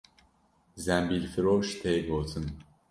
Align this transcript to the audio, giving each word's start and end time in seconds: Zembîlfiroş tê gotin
Zembîlfiroş 0.83 1.67
tê 1.81 1.93
gotin 2.07 2.45